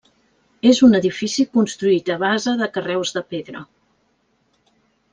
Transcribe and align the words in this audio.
És 0.69 0.79
un 0.87 0.97
edifici 0.99 1.45
construït 1.59 2.11
a 2.15 2.17
base 2.25 2.57
de 2.65 2.71
carreus 2.79 3.15
de 3.19 3.27
pedra. 3.37 3.65